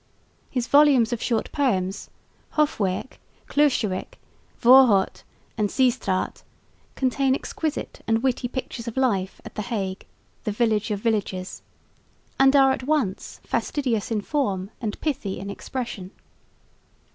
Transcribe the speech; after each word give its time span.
His 0.49 0.65
volumes 0.65 1.13
of 1.13 1.21
short 1.21 1.51
poems 1.51 2.09
Hofwijck, 2.55 3.19
Cluijswerck, 3.47 4.17
Voorhout 4.59 5.21
and 5.59 5.69
Zeestraet 5.69 6.41
contain 6.95 7.35
exquisite 7.35 8.01
and 8.07 8.23
witty 8.23 8.47
pictures 8.47 8.87
of 8.87 8.97
life 8.97 9.39
at 9.45 9.53
the 9.53 9.61
Hague 9.61 10.07
"the 10.43 10.51
village 10.51 10.89
of 10.89 11.01
villages" 11.01 11.61
and 12.39 12.55
are 12.55 12.71
at 12.71 12.81
once 12.87 13.41
fastidious 13.43 14.09
in 14.09 14.21
form 14.21 14.71
and 14.81 14.99
pithy 15.01 15.37
in 15.39 15.51
expression. 15.51 16.09